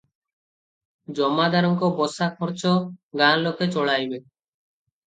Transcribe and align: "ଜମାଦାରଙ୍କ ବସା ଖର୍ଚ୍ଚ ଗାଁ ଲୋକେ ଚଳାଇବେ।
"ଜମାଦାରଙ୍କ 1.19 1.91
ବସା 2.01 2.31
ଖର୍ଚ୍ଚ 2.41 2.75
ଗାଁ 3.23 3.33
ଲୋକେ 3.47 3.71
ଚଳାଇବେ। 3.79 4.25